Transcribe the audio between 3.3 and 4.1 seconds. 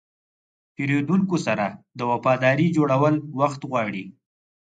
وخت غواړي.